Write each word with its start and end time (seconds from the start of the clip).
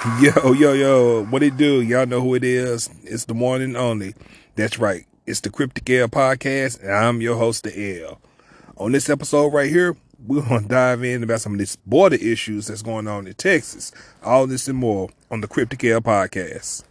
Yo. 0.22 0.52
Yo, 0.52 0.72
yo. 0.72 1.24
What 1.26 1.42
it 1.42 1.58
do? 1.58 1.82
Y'all 1.82 2.06
know 2.06 2.22
who 2.22 2.34
it 2.34 2.42
is. 2.42 2.88
It's 3.02 3.26
the 3.26 3.34
morning 3.34 3.76
only. 3.76 4.14
That's 4.56 4.78
right. 4.78 5.04
It's 5.26 5.40
the 5.40 5.50
Cryptic 5.50 5.90
L 5.90 6.08
podcast, 6.08 6.80
and 6.82 6.90
I'm 6.90 7.20
your 7.20 7.36
host, 7.36 7.64
the 7.64 8.00
L. 8.02 8.18
On 8.78 8.92
this 8.92 9.10
episode 9.10 9.48
right 9.48 9.68
here, 9.68 9.94
we're 10.26 10.40
going 10.40 10.62
to 10.62 10.68
dive 10.68 11.04
in 11.04 11.22
about 11.22 11.42
some 11.42 11.52
of 11.52 11.58
these 11.58 11.76
border 11.76 12.16
issues 12.16 12.68
that's 12.68 12.80
going 12.80 13.08
on 13.08 13.26
in 13.26 13.34
Texas. 13.34 13.92
All 14.22 14.46
this 14.46 14.68
and 14.68 14.78
more 14.78 15.10
on 15.30 15.42
the 15.42 15.48
Cryptic 15.48 15.84
L 15.84 16.00
podcast. 16.00 16.84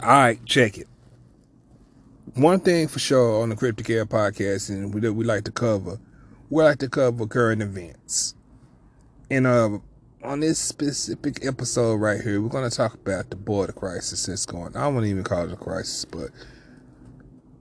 All 0.00 0.08
right, 0.08 0.44
check 0.46 0.78
it. 0.78 0.87
One 2.38 2.60
thing 2.60 2.86
for 2.86 3.00
sure 3.00 3.42
on 3.42 3.48
the 3.48 3.56
Cryptic 3.56 3.90
L 3.90 4.06
podcast, 4.06 4.70
and 4.70 4.94
we 4.94 5.10
we 5.10 5.24
like 5.24 5.42
to 5.42 5.50
cover, 5.50 5.98
we 6.50 6.62
like 6.62 6.78
to 6.78 6.88
cover 6.88 7.26
current 7.26 7.60
events. 7.60 8.36
And 9.28 9.44
uh, 9.44 9.80
on 10.22 10.38
this 10.38 10.60
specific 10.60 11.44
episode 11.44 11.96
right 11.96 12.20
here, 12.20 12.40
we're 12.40 12.48
going 12.48 12.70
to 12.70 12.76
talk 12.76 12.94
about 12.94 13.30
the 13.30 13.34
border 13.34 13.72
crisis 13.72 14.26
that's 14.26 14.46
going. 14.46 14.76
I 14.76 14.86
won't 14.86 15.06
even 15.06 15.24
call 15.24 15.46
it 15.46 15.52
a 15.52 15.56
crisis, 15.56 16.04
but 16.04 16.30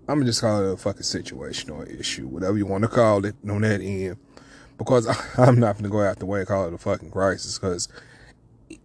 I'm 0.08 0.20
gonna 0.20 0.26
just 0.26 0.42
call 0.42 0.64
it 0.64 0.74
a 0.74 0.78
fucking 0.78 1.02
situation 1.02 1.72
or 1.72 1.88
issue, 1.88 2.28
whatever 2.28 2.56
you 2.56 2.68
want 2.68 2.84
to 2.84 2.88
call 2.88 3.26
it 3.26 3.34
on 3.50 3.62
that 3.62 3.82
end. 3.82 4.18
Because 4.78 5.08
I'm 5.40 5.60
not 5.60 5.74
going 5.74 5.86
to 5.86 5.90
go 5.90 6.04
out 6.04 6.20
the 6.20 6.28
way 6.28 6.42
and 6.42 6.48
call 6.48 6.68
it 6.68 6.74
a 6.76 6.78
fucking 6.78 7.10
crisis, 7.10 7.58
because 7.58 7.88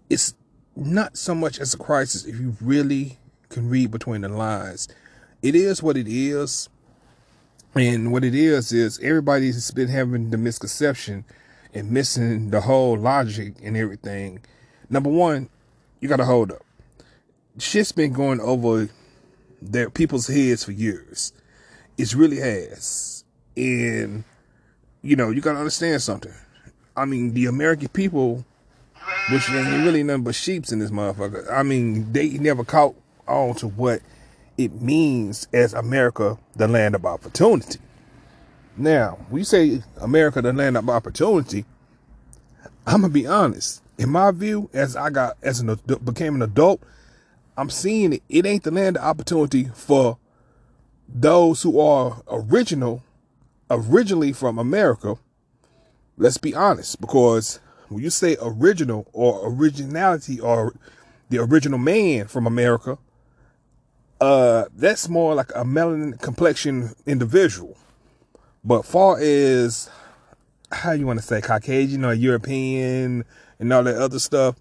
it's 0.09 0.33
not 0.75 1.19
so 1.19 1.35
much 1.35 1.61
as 1.61 1.75
a 1.75 1.79
crisis 1.79 2.25
if 2.25 2.41
you 2.41 2.57
really 2.63 3.19
can 3.51 3.69
read 3.69 3.91
between 3.91 4.23
the 4.23 4.31
lines. 4.31 4.89
It 5.43 5.57
is 5.57 5.83
what 5.83 5.97
it 5.97 6.07
is. 6.09 6.69
And 7.75 8.13
what 8.13 8.23
it 8.25 8.35
is 8.35 8.73
is 8.73 8.99
everybody's 9.01 9.71
been 9.71 9.89
having 9.89 10.31
the 10.31 10.37
misconception 10.37 11.25
and 11.75 11.91
missing 11.91 12.51
the 12.51 12.61
whole 12.61 12.97
logic 12.97 13.55
and 13.63 13.77
everything. 13.77 14.41
Number 14.89 15.11
one, 15.11 15.49
you 16.01 16.09
gotta 16.09 16.25
hold 16.25 16.53
up. 16.53 16.63
Shit's 17.59 17.93
been 17.93 18.13
going 18.13 18.41
over 18.41 18.89
their 19.61 19.91
people's 19.91 20.27
heads 20.27 20.65
for 20.65 20.73
years. 20.73 21.33
It 21.97 22.15
really 22.15 22.39
has. 22.39 23.25
And 23.57 24.25
you 25.03 25.17
know, 25.17 25.31
you 25.31 25.41
gotta 25.41 25.59
understand 25.59 26.03
something. 26.03 26.33
I 26.97 27.07
mean, 27.07 27.33
the 27.33 27.47
American 27.47 27.89
people, 27.89 28.45
which 29.31 29.51
ain't 29.51 29.85
really 29.85 30.03
nothing 30.03 30.25
but 30.25 30.35
sheeps 30.35 30.73
in 30.73 30.79
this 30.79 30.91
motherfucker. 30.91 31.51
I 31.51 31.63
mean, 31.63 32.13
they 32.13 32.29
never 32.31 32.65
caught 32.65 32.95
on 33.27 33.55
to 33.57 33.69
what 33.69 34.03
it 34.59 34.81
means 34.81 35.49
as 35.53 35.75
America, 35.75 36.39
the 36.57 36.69
land 36.69 36.95
of 36.95 37.05
opportunity. 37.05 37.79
Now, 38.77 39.19
we 39.31 39.45
say 39.45 39.83
America, 40.01 40.41
the 40.43 40.53
land 40.53 40.77
of 40.77 40.89
opportunity. 40.89 41.65
I'm 42.87 43.03
gonna 43.03 43.13
be 43.13 43.27
honest. 43.27 43.83
In 43.99 44.11
my 44.11 44.31
view, 44.31 44.71
as 44.73 44.97
I 44.97 45.11
got 45.11 45.37
as 45.43 45.61
an 45.61 45.79
became 46.05 46.35
an 46.35 46.43
adult, 46.43 46.83
I'm 47.57 47.71
seeing 47.71 48.15
it. 48.15 48.23
It 48.29 48.47
ain't 48.47 48.65
the 48.65 48.71
land 48.71 48.97
of 48.97 49.05
opportunity 49.05 49.65
for 49.75 50.19
those 51.09 51.63
who 51.63 51.79
are 51.79 52.23
original, 52.31 53.03
originally 53.71 54.33
from 54.33 54.59
America. 54.59 55.17
Let's 56.17 56.39
be 56.39 56.55
honest, 56.55 57.01
because 57.01 57.61
when 57.89 58.03
you 58.03 58.11
say 58.11 58.37
original 58.41 59.07
or 59.13 59.43
originality 59.45 60.41
or 60.41 60.75
the 61.29 61.39
original 61.39 61.79
man 61.79 62.27
from 62.27 62.47
America, 62.47 62.99
uh, 64.23 64.69
that's 64.77 65.09
more 65.09 65.35
like 65.35 65.51
a 65.51 65.65
melanin 65.65 66.21
complexion 66.21 66.95
individual. 67.07 67.77
But 68.63 68.85
far 68.85 69.19
as 69.19 69.91
how 70.71 70.93
you 70.93 71.09
want 71.09 71.19
to 71.19 71.25
say 71.25 71.41
Caucasian 71.41 72.05
or 72.05 72.15
European 72.15 73.25
and 73.59 73.73
all 73.73 73.83
that 73.83 73.97
other 73.97 74.21
stuff, 74.21 74.55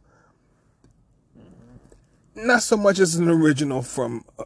not 2.34 2.64
so 2.64 2.76
much 2.76 2.98
as 2.98 3.18
an 3.18 3.30
original 3.30 3.84
from 3.84 4.26
uh, 4.40 4.46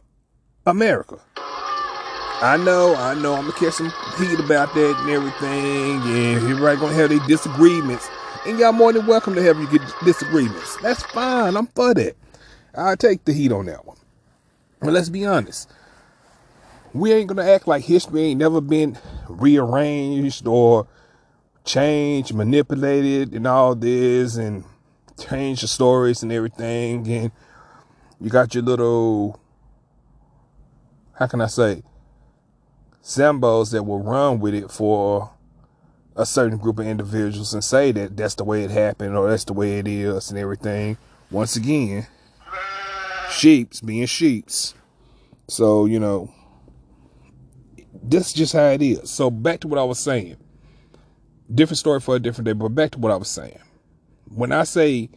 America. 0.66 1.18
I 1.38 2.58
know, 2.62 2.94
I 2.94 3.14
know, 3.14 3.36
I'm 3.36 3.46
gonna 3.46 3.52
catch 3.54 3.72
some 3.72 3.90
heat 4.18 4.38
about 4.38 4.74
that 4.74 4.96
and 5.00 5.08
everything, 5.08 6.02
and 6.02 6.36
everybody 6.44 6.78
gonna 6.78 6.92
have 6.92 7.08
their 7.08 7.26
disagreements. 7.26 8.06
And 8.46 8.58
y'all 8.58 8.72
more 8.72 8.92
than 8.92 9.06
welcome 9.06 9.34
to 9.34 9.42
have 9.42 9.58
you 9.58 9.66
get 9.70 9.80
disagreements. 10.04 10.76
That's 10.82 11.02
fine. 11.04 11.56
I'm 11.56 11.68
for 11.68 11.94
that. 11.94 12.16
I'll 12.74 12.98
take 12.98 13.24
the 13.24 13.32
heat 13.32 13.50
on 13.50 13.64
that 13.64 13.86
one. 13.86 13.96
But 14.80 14.92
let's 14.92 15.08
be 15.08 15.24
honest. 15.24 15.70
We 16.92 17.12
ain't 17.12 17.28
gonna 17.28 17.44
act 17.44 17.68
like 17.68 17.84
history 17.84 18.22
ain't 18.22 18.38
never 18.38 18.60
been 18.60 18.98
rearranged 19.28 20.46
or 20.46 20.86
changed, 21.64 22.32
manipulated, 22.32 23.34
and 23.34 23.46
all 23.46 23.74
this, 23.74 24.36
and 24.36 24.64
change 25.18 25.60
the 25.60 25.68
stories 25.68 26.22
and 26.22 26.32
everything. 26.32 27.06
And 27.08 27.32
you 28.20 28.30
got 28.30 28.54
your 28.54 28.62
little, 28.62 29.38
how 31.14 31.26
can 31.26 31.40
I 31.40 31.48
say, 31.48 31.82
symbols 33.02 33.70
that 33.72 33.82
will 33.82 34.02
run 34.02 34.40
with 34.40 34.54
it 34.54 34.70
for 34.70 35.30
a 36.16 36.24
certain 36.24 36.58
group 36.58 36.78
of 36.78 36.86
individuals 36.86 37.52
and 37.52 37.62
say 37.62 37.92
that 37.92 38.16
that's 38.16 38.36
the 38.36 38.44
way 38.44 38.64
it 38.64 38.70
happened 38.70 39.16
or 39.16 39.28
that's 39.28 39.44
the 39.44 39.52
way 39.52 39.78
it 39.78 39.86
is 39.86 40.30
and 40.30 40.38
everything. 40.38 40.96
Once 41.30 41.56
again, 41.56 42.06
sheeps 43.30 43.80
being 43.80 44.06
sheeps. 44.06 44.74
So, 45.48 45.86
you 45.86 46.00
know, 46.00 46.32
this 48.02 48.28
is 48.28 48.32
just 48.32 48.52
how 48.52 48.68
it 48.68 48.82
is. 48.82 49.10
So 49.10 49.30
back 49.30 49.60
to 49.60 49.68
what 49.68 49.78
I 49.78 49.84
was 49.84 49.98
saying. 49.98 50.36
Different 51.54 51.78
story 51.78 52.00
for 52.00 52.16
a 52.16 52.20
different 52.20 52.46
day, 52.46 52.52
but 52.52 52.70
back 52.70 52.90
to 52.92 52.98
what 52.98 53.12
I 53.12 53.16
was 53.16 53.28
saying. 53.28 53.58
When 54.34 54.50
I 54.52 54.64
say 54.64 55.08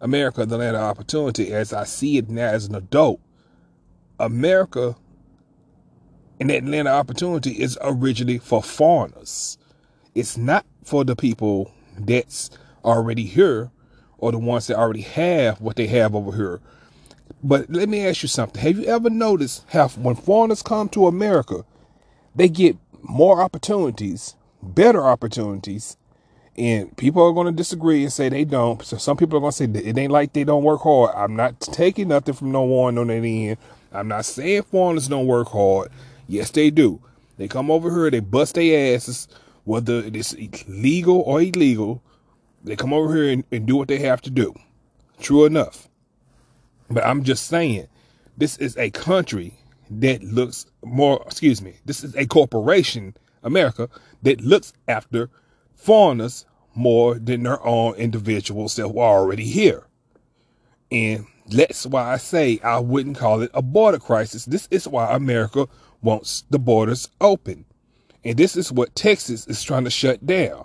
America, 0.00 0.44
the 0.44 0.58
land 0.58 0.76
of 0.76 0.82
opportunity, 0.82 1.52
as 1.52 1.72
I 1.72 1.84
see 1.84 2.18
it 2.18 2.28
now 2.28 2.48
as 2.48 2.66
an 2.66 2.74
adult, 2.74 3.20
America 4.18 4.96
and 6.40 6.48
that 6.48 6.64
land 6.64 6.88
of 6.88 6.94
opportunity 6.94 7.52
is 7.52 7.78
originally 7.82 8.38
for 8.38 8.62
foreigners. 8.62 9.58
It's 10.14 10.38
not 10.38 10.64
for 10.84 11.04
the 11.04 11.14
people 11.14 11.70
that's 11.98 12.50
already 12.82 13.24
here 13.24 13.70
or 14.16 14.32
the 14.32 14.38
ones 14.38 14.66
that 14.66 14.78
already 14.78 15.02
have 15.02 15.60
what 15.60 15.76
they 15.76 15.86
have 15.86 16.14
over 16.14 16.34
here. 16.34 16.60
But 17.42 17.70
let 17.70 17.88
me 17.88 18.06
ask 18.06 18.22
you 18.22 18.28
something. 18.28 18.60
Have 18.62 18.78
you 18.78 18.84
ever 18.84 19.08
noticed 19.10 19.64
how 19.68 19.88
when 19.88 20.14
foreigners 20.14 20.62
come 20.62 20.88
to 20.90 21.06
America, 21.06 21.64
they 22.34 22.48
get 22.48 22.76
more 23.02 23.42
opportunities, 23.42 24.34
better 24.62 25.04
opportunities, 25.06 25.96
and 26.56 26.94
people 26.96 27.22
are 27.22 27.32
going 27.32 27.46
to 27.46 27.52
disagree 27.52 28.02
and 28.02 28.12
say 28.12 28.28
they 28.28 28.44
don't. 28.44 28.84
So 28.84 28.98
some 28.98 29.16
people 29.16 29.38
are 29.38 29.40
going 29.40 29.52
to 29.52 29.56
say 29.56 29.64
it 29.64 29.96
ain't 29.96 30.12
like 30.12 30.32
they 30.34 30.44
don't 30.44 30.64
work 30.64 30.82
hard. 30.82 31.14
I'm 31.16 31.34
not 31.34 31.60
taking 31.60 32.08
nothing 32.08 32.34
from 32.34 32.52
no 32.52 32.62
one 32.62 32.98
on 32.98 33.06
that 33.06 33.24
end. 33.24 33.56
I'm 33.92 34.08
not 34.08 34.26
saying 34.26 34.64
foreigners 34.64 35.08
don't 35.08 35.26
work 35.26 35.48
hard. 35.48 35.90
Yes, 36.28 36.50
they 36.50 36.70
do. 36.70 37.00
They 37.38 37.48
come 37.48 37.70
over 37.70 37.90
here, 37.90 38.10
they 38.10 38.20
bust 38.20 38.54
their 38.54 38.94
asses, 38.94 39.26
whether 39.64 40.02
it's 40.04 40.36
legal 40.68 41.20
or 41.20 41.40
illegal. 41.40 42.02
They 42.62 42.76
come 42.76 42.92
over 42.92 43.14
here 43.14 43.32
and, 43.32 43.44
and 43.50 43.66
do 43.66 43.76
what 43.76 43.88
they 43.88 43.98
have 43.98 44.20
to 44.22 44.30
do. 44.30 44.54
True 45.20 45.46
enough. 45.46 45.88
But 46.90 47.06
I'm 47.06 47.22
just 47.22 47.46
saying, 47.46 47.86
this 48.36 48.56
is 48.58 48.76
a 48.76 48.90
country 48.90 49.54
that 49.90 50.22
looks 50.22 50.66
more, 50.84 51.22
excuse 51.26 51.62
me, 51.62 51.74
this 51.84 52.02
is 52.02 52.14
a 52.16 52.26
corporation, 52.26 53.16
America, 53.42 53.88
that 54.22 54.40
looks 54.40 54.72
after 54.88 55.30
foreigners 55.74 56.44
more 56.74 57.14
than 57.18 57.42
their 57.44 57.64
own 57.64 57.94
individuals 57.94 58.76
that 58.76 58.88
were 58.88 59.04
already 59.04 59.44
here. 59.44 59.86
And 60.90 61.26
that's 61.46 61.86
why 61.86 62.12
I 62.12 62.16
say 62.16 62.60
I 62.62 62.78
wouldn't 62.78 63.18
call 63.18 63.42
it 63.42 63.50
a 63.54 63.62
border 63.62 63.98
crisis. 63.98 64.44
This 64.44 64.68
is 64.70 64.88
why 64.88 65.14
America 65.14 65.68
wants 66.02 66.44
the 66.50 66.58
borders 66.58 67.08
open. 67.20 67.64
And 68.24 68.36
this 68.36 68.56
is 68.56 68.72
what 68.72 68.94
Texas 68.94 69.46
is 69.46 69.62
trying 69.62 69.84
to 69.84 69.90
shut 69.90 70.26
down. 70.26 70.64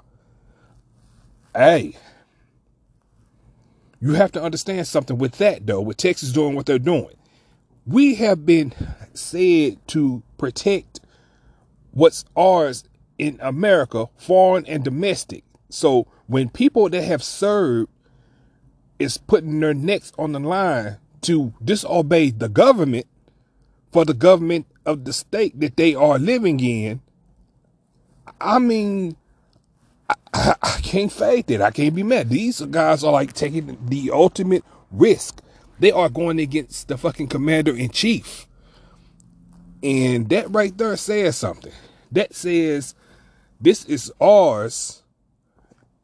Hey, 1.55 1.95
you 4.05 4.13
have 4.13 4.31
to 4.33 4.43
understand 4.43 4.85
something 4.85 5.17
with 5.17 5.39
that, 5.39 5.65
though, 5.65 5.81
with 5.81 5.97
Texas 5.97 6.31
doing 6.31 6.53
what 6.55 6.67
they're 6.67 6.77
doing. 6.77 7.15
We 7.87 8.13
have 8.15 8.45
been 8.45 8.71
said 9.15 9.79
to 9.87 10.21
protect 10.37 10.99
what's 11.89 12.23
ours 12.37 12.83
in 13.17 13.39
America, 13.41 14.07
foreign 14.15 14.63
and 14.67 14.83
domestic. 14.83 15.43
So 15.69 16.05
when 16.27 16.49
people 16.49 16.87
that 16.87 17.01
have 17.01 17.23
served 17.23 17.89
is 18.99 19.17
putting 19.17 19.59
their 19.59 19.73
necks 19.73 20.11
on 20.19 20.33
the 20.33 20.39
line 20.39 20.97
to 21.21 21.55
disobey 21.63 22.29
the 22.29 22.47
government 22.47 23.07
for 23.91 24.05
the 24.05 24.13
government 24.13 24.67
of 24.85 25.05
the 25.05 25.13
state 25.13 25.59
that 25.59 25.77
they 25.77 25.95
are 25.95 26.19
living 26.19 26.59
in, 26.59 27.01
I 28.39 28.59
mean, 28.59 29.15
I, 30.09 30.15
I 30.61 30.79
can't 30.81 31.11
fake 31.11 31.51
it. 31.51 31.61
I 31.61 31.71
can't 31.71 31.95
be 31.95 32.03
mad. 32.03 32.29
These 32.29 32.61
guys 32.61 33.03
are 33.03 33.11
like 33.11 33.33
taking 33.33 33.77
the 33.87 34.11
ultimate 34.11 34.63
risk 34.91 35.41
They 35.79 35.91
are 35.91 36.09
going 36.09 36.39
against 36.39 36.87
the 36.87 36.97
fucking 36.97 37.27
commander 37.27 37.75
in 37.75 37.89
chief. 37.89 38.47
And 39.83 40.29
that 40.29 40.51
right 40.51 40.77
there 40.77 40.97
says 40.97 41.37
something. 41.37 41.73
That 42.11 42.33
says 42.35 42.95
this 43.59 43.85
is 43.85 44.11
ours 44.21 45.03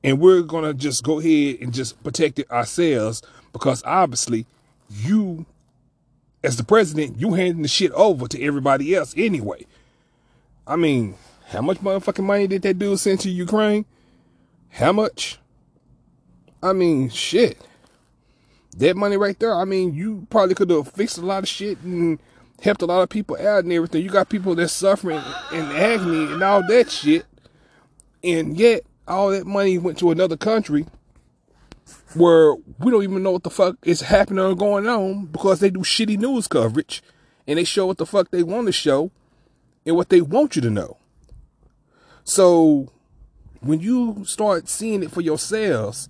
and 0.03 0.19
we're 0.19 0.41
going 0.41 0.65
to 0.65 0.73
just 0.73 1.03
go 1.03 1.19
ahead 1.19 1.57
and 1.61 1.73
just 1.73 2.01
protect 2.03 2.39
it 2.39 2.49
ourselves 2.51 3.21
because 3.53 3.83
obviously 3.85 4.45
you 4.89 5.45
as 6.43 6.57
the 6.57 6.63
president, 6.63 7.19
you 7.19 7.33
handing 7.33 7.61
the 7.61 7.67
shit 7.67 7.91
over 7.91 8.27
to 8.27 8.41
everybody 8.41 8.95
else 8.95 9.13
anyway. 9.15 9.65
I 10.65 10.75
mean, 10.75 11.15
how 11.51 11.61
much 11.61 11.79
motherfucking 11.79 12.23
money 12.23 12.47
did 12.47 12.61
that 12.61 12.79
dude 12.79 12.97
send 12.97 13.19
to 13.19 13.29
Ukraine? 13.29 13.85
How 14.69 14.93
much? 14.93 15.37
I 16.63 16.71
mean, 16.71 17.09
shit. 17.09 17.57
That 18.77 18.95
money 18.95 19.17
right 19.17 19.37
there, 19.37 19.53
I 19.53 19.65
mean, 19.65 19.93
you 19.93 20.27
probably 20.29 20.55
could 20.55 20.69
have 20.69 20.87
fixed 20.87 21.17
a 21.17 21.25
lot 21.25 21.43
of 21.43 21.49
shit 21.49 21.77
and 21.81 22.19
helped 22.61 22.81
a 22.83 22.85
lot 22.85 23.01
of 23.01 23.09
people 23.09 23.35
out 23.35 23.65
and 23.65 23.73
everything. 23.73 24.01
You 24.01 24.09
got 24.09 24.29
people 24.29 24.55
that's 24.55 24.71
suffering 24.71 25.21
and 25.51 25.73
agony 25.73 26.31
and 26.31 26.41
all 26.41 26.65
that 26.69 26.89
shit. 26.89 27.25
And 28.23 28.57
yet, 28.57 28.83
all 29.05 29.31
that 29.31 29.45
money 29.45 29.77
went 29.77 29.97
to 29.97 30.11
another 30.11 30.37
country 30.37 30.85
where 32.13 32.55
we 32.79 32.91
don't 32.91 33.03
even 33.03 33.23
know 33.23 33.31
what 33.31 33.43
the 33.43 33.49
fuck 33.49 33.75
is 33.83 33.99
happening 33.99 34.39
or 34.39 34.55
going 34.55 34.87
on 34.87 35.25
because 35.25 35.59
they 35.59 35.69
do 35.69 35.81
shitty 35.81 36.17
news 36.17 36.47
coverage 36.47 37.03
and 37.45 37.59
they 37.59 37.65
show 37.65 37.87
what 37.87 37.97
the 37.97 38.05
fuck 38.05 38.31
they 38.31 38.41
want 38.43 38.67
to 38.67 38.71
show 38.71 39.11
and 39.85 39.97
what 39.97 40.07
they 40.07 40.21
want 40.21 40.55
you 40.55 40.61
to 40.61 40.69
know. 40.69 40.95
So 42.31 42.87
when 43.59 43.81
you 43.81 44.23
start 44.23 44.69
seeing 44.69 45.03
it 45.03 45.11
for 45.11 45.19
yourselves, 45.19 46.07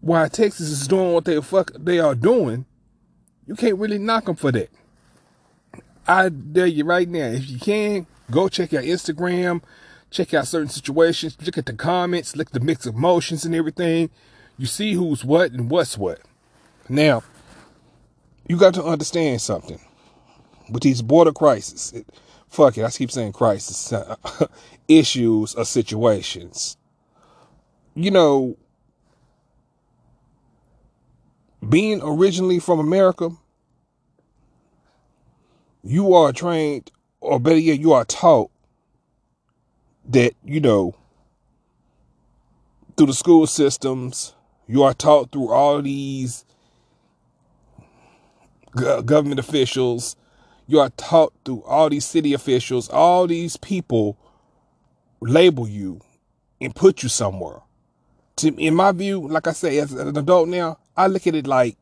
why 0.00 0.26
Texas 0.26 0.70
is 0.70 0.88
doing 0.88 1.12
what 1.12 1.24
they 1.24 1.40
fuck 1.40 1.70
they 1.78 2.00
are 2.00 2.16
doing, 2.16 2.66
you 3.46 3.54
can't 3.54 3.78
really 3.78 3.98
knock 3.98 4.24
them 4.24 4.34
for 4.34 4.50
that. 4.50 4.70
I 6.08 6.30
dare 6.30 6.66
you 6.66 6.84
right 6.84 7.08
now, 7.08 7.26
if 7.26 7.48
you 7.48 7.60
can, 7.60 8.08
go 8.32 8.48
check 8.48 8.74
out 8.74 8.82
Instagram, 8.82 9.62
check 10.10 10.34
out 10.34 10.48
certain 10.48 10.68
situations, 10.68 11.36
look 11.46 11.58
at 11.58 11.66
the 11.66 11.74
comments, 11.74 12.34
look 12.34 12.48
at 12.48 12.54
the 12.54 12.58
mix 12.58 12.84
of 12.84 12.96
emotions 12.96 13.44
and 13.44 13.54
everything. 13.54 14.10
You 14.56 14.66
see 14.66 14.94
who's 14.94 15.24
what 15.24 15.52
and 15.52 15.70
what's 15.70 15.96
what. 15.96 16.22
Now, 16.88 17.22
you 18.48 18.56
got 18.56 18.74
to 18.74 18.82
understand 18.82 19.42
something 19.42 19.80
with 20.68 20.82
these 20.82 21.02
border 21.02 21.30
crises. 21.30 21.92
It, 21.92 22.08
fuck 22.48 22.78
it, 22.78 22.84
I 22.84 22.90
keep 22.90 23.10
saying 23.10 23.32
crisis, 23.32 23.92
issues 24.88 25.54
or 25.54 25.64
situations. 25.64 26.76
You 27.94 28.10
know, 28.10 28.56
being 31.66 32.00
originally 32.02 32.58
from 32.58 32.78
America, 32.78 33.30
you 35.82 36.14
are 36.14 36.32
trained, 36.32 36.90
or 37.20 37.40
better 37.40 37.58
yet, 37.58 37.78
you 37.78 37.92
are 37.92 38.04
taught 38.04 38.50
that, 40.08 40.34
you 40.44 40.60
know, 40.60 40.94
through 42.96 43.06
the 43.06 43.14
school 43.14 43.46
systems, 43.46 44.34
you 44.66 44.82
are 44.82 44.94
taught 44.94 45.32
through 45.32 45.50
all 45.50 45.80
these 45.82 46.44
government 49.04 49.40
officials, 49.40 50.16
you 50.68 50.78
are 50.78 50.90
taught 50.90 51.32
through 51.44 51.64
all 51.64 51.88
these 51.88 52.04
city 52.04 52.34
officials, 52.34 52.88
all 52.90 53.26
these 53.26 53.56
people 53.56 54.16
label 55.20 55.66
you 55.66 56.00
and 56.60 56.76
put 56.76 57.02
you 57.02 57.08
somewhere. 57.08 57.62
To, 58.36 58.54
in 58.54 58.74
my 58.74 58.92
view, 58.92 59.26
like 59.26 59.48
I 59.48 59.52
say, 59.52 59.78
as 59.78 59.92
an 59.92 60.16
adult 60.16 60.48
now, 60.48 60.78
I 60.96 61.06
look 61.08 61.26
at 61.26 61.34
it 61.34 61.46
like 61.46 61.76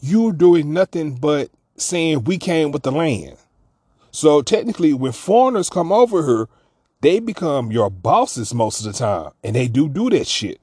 you're 0.00 0.32
doing 0.32 0.74
nothing 0.74 1.14
but 1.14 1.50
saying 1.76 2.24
we 2.24 2.36
came 2.36 2.72
with 2.72 2.82
the 2.82 2.92
land. 2.92 3.36
So 4.10 4.42
technically, 4.42 4.92
when 4.92 5.12
foreigners 5.12 5.70
come 5.70 5.92
over 5.92 6.26
here, 6.26 6.48
they 7.00 7.20
become 7.20 7.70
your 7.70 7.90
bosses 7.90 8.52
most 8.52 8.84
of 8.84 8.92
the 8.92 8.98
time, 8.98 9.30
and 9.42 9.54
they 9.54 9.68
do 9.68 9.88
do 9.88 10.10
that 10.10 10.26
shit. 10.26 10.60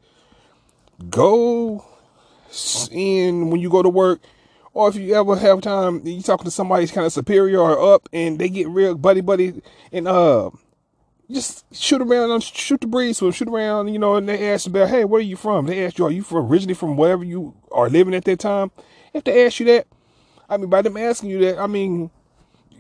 Go 1.10 1.86
in 2.92 3.50
when 3.50 3.62
you 3.62 3.69
go 3.69 3.81
to 3.81 3.89
work, 3.89 4.19
or 4.73 4.89
if 4.89 4.95
you 4.95 5.13
ever 5.15 5.35
have 5.35 5.62
time, 5.62 6.06
you 6.06 6.21
talking 6.21 6.45
to 6.45 6.51
somebody 6.51 6.88
kind 6.88 7.06
of 7.06 7.13
superior 7.13 7.59
or 7.59 7.94
up, 7.94 8.07
and 8.13 8.39
they 8.39 8.50
get 8.50 8.68
real 8.68 8.95
buddy 8.95 9.21
buddy, 9.21 9.62
and 9.91 10.07
uh, 10.07 10.50
just 11.29 11.65
shoot 11.73 12.01
around, 12.01 12.41
shoot 12.44 12.81
the 12.81 12.88
breeze 12.88 13.21
with 13.21 13.35
shoot 13.35 13.47
around, 13.47 13.89
you 13.89 14.00
know, 14.00 14.15
and 14.15 14.27
they 14.27 14.51
ask 14.51 14.68
about, 14.68 14.89
hey, 14.89 15.06
where 15.06 15.19
are 15.19 15.23
you 15.23 15.35
from? 15.35 15.65
They 15.65 15.85
ask 15.85 15.97
you, 15.97 16.06
are 16.06 16.12
you 16.12 16.23
from 16.23 16.45
originally 16.45 16.73
from 16.73 16.97
wherever 16.97 17.23
you 17.23 17.53
are 17.71 17.89
living 17.89 18.13
at 18.13 18.25
that 18.25 18.39
time? 18.39 18.71
If 19.13 19.23
they 19.23 19.45
ask 19.45 19.59
you 19.59 19.65
that, 19.68 19.88
I 20.50 20.57
mean, 20.57 20.69
by 20.69 20.81
them 20.81 20.97
asking 20.97 21.29
you 21.29 21.39
that, 21.39 21.59
I 21.59 21.68
mean, 21.68 22.12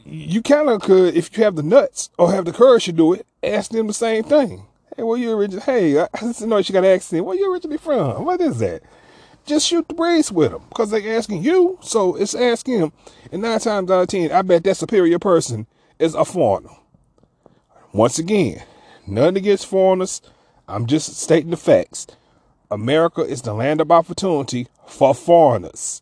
you 0.05 0.41
kind 0.41 0.69
of 0.69 0.81
could, 0.81 1.15
if 1.15 1.35
you 1.37 1.43
have 1.43 1.55
the 1.55 1.63
nuts 1.63 2.09
or 2.17 2.31
have 2.31 2.45
the 2.45 2.53
courage 2.53 2.85
to 2.85 2.91
do 2.91 3.13
it, 3.13 3.25
ask 3.43 3.71
them 3.71 3.87
the 3.87 3.93
same 3.93 4.23
thing. 4.23 4.65
Hey, 4.95 5.03
where 5.03 5.17
you 5.17 5.31
originally? 5.31 5.63
Hey, 5.63 5.99
I 6.01 6.07
just 6.19 6.41
know 6.41 6.57
you 6.57 6.73
got 6.73 6.83
an 6.83 6.91
accent. 6.91 7.25
Where 7.25 7.37
you 7.37 7.51
originally 7.51 7.77
from? 7.77 8.25
What 8.25 8.41
is 8.41 8.59
that? 8.59 8.83
Just 9.45 9.67
shoot 9.67 9.87
the 9.87 9.93
breeze 9.93 10.31
with 10.31 10.51
them 10.51 10.63
because 10.69 10.91
they're 10.91 11.17
asking 11.17 11.43
you, 11.43 11.77
so 11.81 12.15
it's 12.15 12.35
asking 12.35 12.79
them. 12.79 12.93
And 13.31 13.41
nine 13.41 13.59
times 13.59 13.89
out 13.89 14.01
of 14.01 14.07
ten, 14.07 14.31
I 14.31 14.41
bet 14.41 14.63
that 14.63 14.77
superior 14.77 15.19
person 15.19 15.67
is 15.99 16.13
a 16.13 16.25
foreigner. 16.25 16.69
Once 17.93 18.19
again, 18.19 18.63
nothing 19.07 19.37
against 19.37 19.65
foreigners. 19.65 20.21
I'm 20.67 20.85
just 20.85 21.17
stating 21.17 21.51
the 21.51 21.57
facts. 21.57 22.07
America 22.69 23.21
is 23.21 23.41
the 23.41 23.53
land 23.53 23.81
of 23.81 23.91
opportunity 23.91 24.67
for 24.87 25.13
foreigners. 25.13 26.01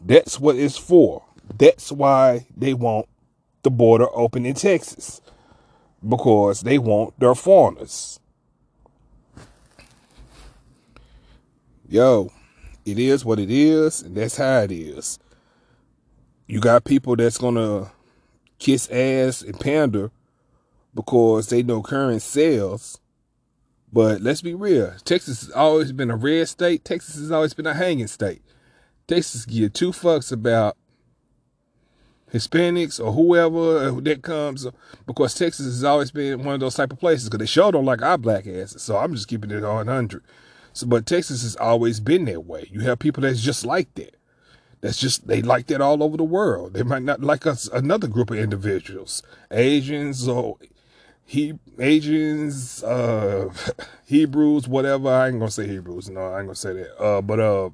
That's 0.00 0.38
what 0.38 0.56
it's 0.56 0.76
for. 0.76 1.24
That's 1.58 1.90
why 1.90 2.46
they 2.56 2.74
want 2.74 3.06
the 3.62 3.70
border 3.70 4.06
open 4.12 4.44
in 4.44 4.54
Texas 4.54 5.20
because 6.06 6.62
they 6.62 6.78
want 6.78 7.18
their 7.18 7.34
foreigners. 7.34 8.20
Yo, 11.92 12.32
it 12.86 12.98
is 12.98 13.22
what 13.22 13.38
it 13.38 13.50
is, 13.50 14.00
and 14.00 14.16
that's 14.16 14.38
how 14.38 14.60
it 14.60 14.72
is. 14.72 15.18
You 16.46 16.58
got 16.58 16.84
people 16.84 17.14
that's 17.16 17.36
gonna 17.36 17.92
kiss 18.58 18.90
ass 18.90 19.42
and 19.42 19.60
pander 19.60 20.10
because 20.94 21.50
they 21.50 21.62
know 21.62 21.82
current 21.82 22.22
sales. 22.22 22.98
But 23.92 24.22
let's 24.22 24.40
be 24.40 24.54
real. 24.54 24.94
Texas 25.04 25.42
has 25.42 25.50
always 25.50 25.92
been 25.92 26.10
a 26.10 26.16
red 26.16 26.48
state. 26.48 26.82
Texas 26.82 27.16
has 27.16 27.30
always 27.30 27.52
been 27.52 27.66
a 27.66 27.74
hanging 27.74 28.06
state. 28.06 28.40
Texas 29.06 29.44
give 29.44 29.74
two 29.74 29.90
fucks 29.90 30.32
about 30.32 30.78
Hispanics 32.32 33.04
or 33.04 33.12
whoever 33.12 34.00
that 34.00 34.22
comes 34.22 34.66
because 35.04 35.34
Texas 35.34 35.66
has 35.66 35.84
always 35.84 36.10
been 36.10 36.42
one 36.42 36.54
of 36.54 36.60
those 36.60 36.74
type 36.74 36.94
of 36.94 36.98
places 36.98 37.28
because 37.28 37.40
they 37.40 37.44
sure 37.44 37.70
don't 37.70 37.84
like 37.84 38.00
our 38.00 38.16
black 38.16 38.46
asses. 38.46 38.80
So 38.80 38.96
I'm 38.96 39.14
just 39.14 39.28
keeping 39.28 39.50
it 39.50 39.62
on 39.62 39.86
100. 39.88 40.22
So, 40.72 40.86
but 40.86 41.06
Texas 41.06 41.42
has 41.42 41.56
always 41.56 42.00
been 42.00 42.24
that 42.26 42.44
way. 42.46 42.68
You 42.70 42.80
have 42.80 42.98
people 42.98 43.22
that's 43.22 43.42
just 43.42 43.66
like 43.66 43.94
that. 43.94 44.16
That's 44.80 44.98
just, 44.98 45.28
they 45.28 45.42
like 45.42 45.68
that 45.68 45.80
all 45.80 46.02
over 46.02 46.16
the 46.16 46.24
world. 46.24 46.74
They 46.74 46.82
might 46.82 47.02
not 47.02 47.22
like 47.22 47.46
us, 47.46 47.68
another 47.68 48.08
group 48.08 48.30
of 48.30 48.38
individuals, 48.38 49.22
Asians 49.50 50.26
or 50.26 50.58
he, 51.24 51.54
Asians, 51.78 52.82
uh, 52.82 53.52
Hebrews, 54.06 54.68
whatever. 54.68 55.08
I 55.08 55.28
ain't 55.28 55.38
gonna 55.38 55.50
say 55.50 55.68
Hebrews. 55.68 56.10
No, 56.10 56.20
I 56.20 56.38
ain't 56.38 56.48
gonna 56.48 56.54
say 56.56 56.72
that. 56.74 57.02
Uh, 57.02 57.22
but, 57.22 57.40
uh, 57.40 57.70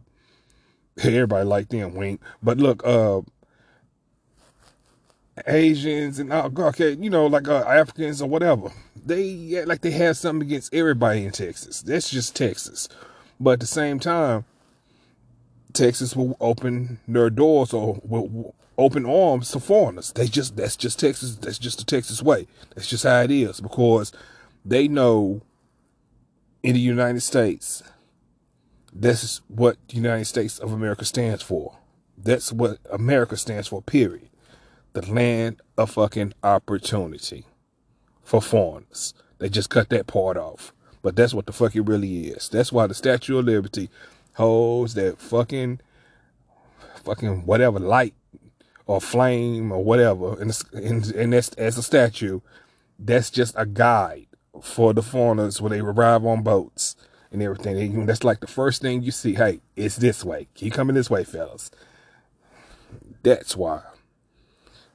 everybody 0.99 1.45
like 1.47 1.69
them, 1.69 1.95
wink. 1.95 2.21
But 2.43 2.59
look, 2.59 2.83
uh, 2.85 3.23
Asians 5.47 6.19
and 6.19 6.33
uh, 6.33 6.49
okay, 6.59 6.93
you 6.93 7.11
know, 7.11 7.27
like 7.27 7.49
uh, 7.49 7.65
Africans 7.67 8.23
or 8.23 8.29
whatever. 8.29 8.71
They 9.05 9.65
like 9.65 9.81
they 9.81 9.91
have 9.93 10.17
something 10.17 10.47
against 10.47 10.75
everybody 10.75 11.25
in 11.25 11.33
Texas. 11.33 11.83
That's 11.83 12.11
just 12.11 12.37
Texas. 12.37 12.89
But 13.41 13.53
at 13.53 13.61
the 13.61 13.67
same 13.67 13.99
time, 14.01 14.45
Texas 15.73 16.17
will 16.17 16.37
open 16.41 17.01
their 17.07 17.31
doors 17.31 17.73
or 17.73 18.01
will 18.03 18.55
open 18.77 19.07
arms 19.07 19.51
to 19.53 19.61
foreigners. 19.61 20.13
They 20.13 20.27
just 20.27 20.57
that's 20.57 20.77
just 20.77 20.99
Texas. 20.99 21.37
That's 21.37 21.59
just 21.59 21.79
the 21.79 21.85
Texas 21.85 22.23
way. 22.23 22.47
That's 22.75 22.89
just 22.89 23.05
how 23.05 23.23
it 23.23 23.31
is 23.31 23.61
because 23.61 24.13
they 24.65 24.89
know 24.89 25.43
in 26.63 26.75
the 26.75 26.81
United 26.81 27.21
States, 27.21 27.83
this 28.93 29.23
is 29.23 29.41
what 29.49 29.77
the 29.89 29.97
United 29.97 30.25
States 30.27 30.59
of 30.59 30.73
America 30.73 31.05
stands 31.05 31.43
for. 31.43 31.77
That's 32.17 32.53
what 32.53 32.79
America 32.91 33.37
stands 33.37 33.69
for. 33.69 33.81
Period 33.81 34.29
the 34.93 35.11
land 35.13 35.61
of 35.77 35.91
fucking 35.91 36.35
opportunity 36.43 37.45
for 38.23 38.43
foreigners. 38.43 39.15
They 39.39 39.49
just 39.49 39.71
cut 39.71 39.89
that 39.91 40.07
part 40.07 40.37
off. 40.37 40.73
But 41.03 41.17
that's 41.17 41.33
what 41.33 41.47
the 41.47 41.53
fuck 41.53 41.77
it 41.77 41.83
really 41.83 42.29
is. 42.29 42.49
That's 42.49 42.73
why 42.73 42.87
the 42.87 42.95
Statue 42.95 43.39
of 43.39 43.45
Liberty 43.45 43.89
holds 44.35 44.95
that 44.95 45.19
fucking, 45.19 45.81
fucking 47.05 47.47
whatever 47.47 47.79
light 47.79 48.15
or 48.87 49.01
flame 49.01 49.71
or 49.71 49.85
whatever, 49.85 50.41
and, 50.41 50.57
and, 50.73 51.07
and 51.13 51.33
that's 51.33 51.51
as 51.51 51.79
a 51.79 51.83
statue. 51.83 52.41
That's 52.99 53.31
just 53.31 53.55
a 53.57 53.65
guide 53.65 54.27
for 54.61 54.93
the 54.93 55.03
foreigners 55.03 55.61
when 55.61 55.71
they 55.71 55.79
arrive 55.81 56.25
on 56.25 56.43
boats 56.43 56.97
and 57.31 57.43
everything. 57.43 58.07
That's 58.07 58.25
like 58.25 58.41
the 58.41 58.47
first 58.47 58.83
thing 58.83 59.03
you 59.03 59.13
see. 59.13 59.35
Hey, 59.35 59.61
it's 59.77 59.97
this 59.97 60.25
way. 60.25 60.49
Keep 60.55 60.73
coming 60.73 60.97
this 60.97 61.11
way, 61.11 61.23
fellas. 61.23 61.71
That's 63.23 63.57
why. 63.57 63.83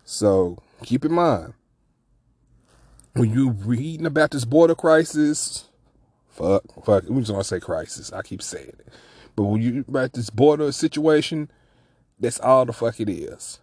So 0.05 0.57
keep 0.83 1.05
in 1.05 1.13
mind 1.13 1.53
when 3.13 3.31
you 3.31 3.51
reading 3.51 4.05
about 4.05 4.31
this 4.31 4.45
border 4.45 4.75
crisis, 4.75 5.65
fuck, 6.29 6.63
fuck, 6.83 7.03
we 7.07 7.22
just 7.22 7.31
want 7.31 7.43
to 7.43 7.48
say 7.48 7.60
crisis. 7.60 8.12
I 8.12 8.22
keep 8.22 8.41
saying 8.41 8.69
it. 8.79 8.88
But 9.36 9.43
when 9.43 9.62
you 9.62 9.86
about 9.88 10.13
this 10.13 10.29
border 10.29 10.72
situation, 10.72 11.50
that's 12.19 12.39
all 12.39 12.65
the 12.65 12.74
fuck 12.74 13.00
it 13.00 13.10
is. 13.10 13.60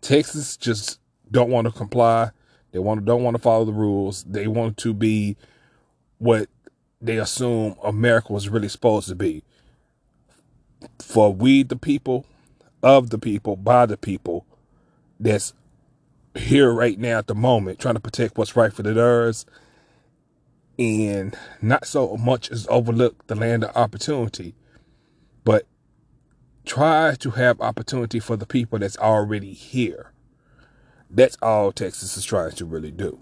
Texas 0.00 0.56
just 0.56 1.00
don't 1.30 1.50
want 1.50 1.66
to 1.66 1.72
comply. 1.72 2.30
They 2.72 2.78
want 2.78 3.04
don't 3.04 3.22
want 3.22 3.36
to 3.36 3.42
follow 3.42 3.64
the 3.64 3.72
rules. 3.72 4.24
They 4.24 4.46
want 4.46 4.76
to 4.78 4.92
be 4.92 5.36
what 6.18 6.48
they 7.00 7.18
assume 7.18 7.76
America 7.82 8.32
was 8.32 8.48
really 8.48 8.68
supposed 8.68 9.08
to 9.08 9.14
be. 9.14 9.42
For 11.00 11.32
we 11.32 11.62
the 11.62 11.76
people, 11.76 12.26
of 12.82 13.10
the 13.10 13.18
people, 13.18 13.56
by 13.56 13.86
the 13.86 13.96
people, 13.96 14.44
that's 15.18 15.52
here 16.34 16.72
right 16.72 16.98
now 16.98 17.18
at 17.18 17.26
the 17.26 17.34
moment, 17.34 17.78
trying 17.78 17.94
to 17.94 18.00
protect 18.00 18.36
what's 18.36 18.56
right 18.56 18.72
for 18.72 18.82
the 18.82 18.92
theirs, 18.92 19.46
and 20.78 21.36
not 21.62 21.86
so 21.86 22.16
much 22.16 22.50
as 22.50 22.66
overlook 22.68 23.26
the 23.26 23.34
land 23.34 23.64
of 23.64 23.76
opportunity, 23.76 24.54
but 25.44 25.66
try 26.64 27.14
to 27.20 27.30
have 27.32 27.60
opportunity 27.60 28.18
for 28.18 28.36
the 28.36 28.46
people 28.46 28.78
that's 28.78 28.98
already 28.98 29.52
here. 29.52 30.10
That's 31.10 31.36
all 31.40 31.70
Texas 31.70 32.16
is 32.16 32.24
trying 32.24 32.52
to 32.52 32.64
really 32.64 32.90
do. 32.90 33.20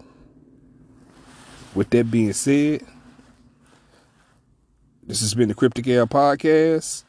With 1.75 1.89
that 1.91 2.09
being 2.09 2.33
said, 2.33 2.83
this 5.05 5.19
has 5.19 5.35
been 5.35 5.49
the 5.49 5.55
Cryptic 5.55 5.87
L 5.87 6.07
Podcast. 6.07 7.03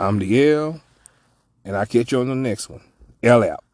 I'm 0.00 0.18
the 0.18 0.50
L, 0.50 0.80
and 1.64 1.76
I'll 1.76 1.86
catch 1.86 2.12
you 2.12 2.20
on 2.20 2.28
the 2.28 2.34
next 2.34 2.70
one. 2.70 2.82
L 3.22 3.42
out. 3.42 3.64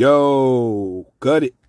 Yo, 0.00 1.04
cut 1.20 1.44
it. 1.44 1.59